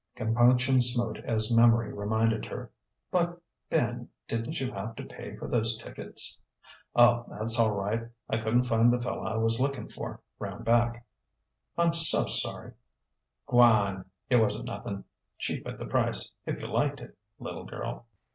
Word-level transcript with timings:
Compunction 0.15 0.81
smote 0.81 1.19
as 1.25 1.51
memory 1.51 1.93
reminded 1.93 2.43
her. 2.45 2.71
"But 3.11 3.39
Ben 3.69 4.09
didn't 4.27 4.59
you 4.59 4.71
have 4.71 4.95
to 4.95 5.03
pay 5.03 5.35
for 5.35 5.47
those 5.47 5.77
tickets?" 5.77 6.39
"Oh, 6.95 7.23
that's 7.29 7.59
all 7.59 7.75
right. 7.77 8.07
I 8.27 8.37
couldn't 8.37 8.63
find 8.63 8.91
the 8.91 8.99
fella 8.99 9.25
I 9.25 9.37
was 9.37 9.61
lookin' 9.61 9.89
for, 9.89 10.19
round 10.39 10.65
back." 10.65 11.05
"I'm 11.77 11.93
so 11.93 12.25
sorry" 12.25 12.71
"Gwan! 13.47 14.05
It 14.27 14.37
wasn't 14.37 14.65
nothin'. 14.69 15.03
Cheap 15.37 15.67
at 15.67 15.77
the 15.77 15.85
price, 15.85 16.31
if 16.47 16.59
you 16.59 16.65
liked 16.65 16.99
it, 16.99 17.15
little 17.37 17.65
girl." 17.65 18.07